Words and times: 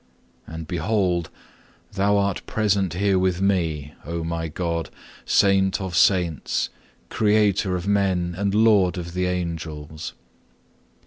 And 0.47 0.67
behold, 0.67 1.29
Thou 1.93 2.17
art 2.17 2.43
present 2.47 2.93
here 2.95 3.19
with 3.19 3.39
me, 3.39 3.93
O 4.03 4.23
my 4.23 4.47
God, 4.47 4.89
Saint 5.25 5.79
of 5.79 5.95
Saints, 5.95 6.69
Creator 7.09 7.75
of 7.75 7.87
men 7.87 8.33
and 8.35 8.55
Lord 8.55 8.97
of 8.97 9.13
the 9.13 9.27
Angels. 9.27 10.13